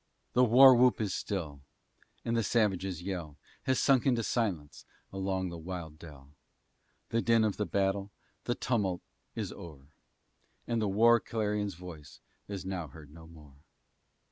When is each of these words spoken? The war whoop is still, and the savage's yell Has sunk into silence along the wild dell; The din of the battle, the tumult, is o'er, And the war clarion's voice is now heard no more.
The 0.33 0.43
war 0.43 0.73
whoop 0.73 0.99
is 0.99 1.13
still, 1.13 1.61
and 2.25 2.35
the 2.35 2.41
savage's 2.41 3.03
yell 3.03 3.37
Has 3.65 3.77
sunk 3.77 4.07
into 4.07 4.23
silence 4.23 4.83
along 5.13 5.49
the 5.49 5.59
wild 5.59 5.99
dell; 5.99 6.31
The 7.09 7.21
din 7.21 7.43
of 7.43 7.57
the 7.57 7.67
battle, 7.67 8.09
the 8.45 8.55
tumult, 8.55 9.03
is 9.35 9.53
o'er, 9.53 9.89
And 10.65 10.81
the 10.81 10.87
war 10.87 11.19
clarion's 11.19 11.75
voice 11.75 12.19
is 12.47 12.65
now 12.65 12.87
heard 12.87 13.11
no 13.13 13.27
more. 13.27 13.53